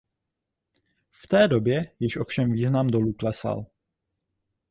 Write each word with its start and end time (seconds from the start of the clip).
V 1.11 1.27
té 1.27 1.47
době 1.47 1.91
již 1.99 2.17
ovšem 2.17 2.51
význam 2.51 2.87
dolu 2.87 3.13
klesal. 3.13 3.65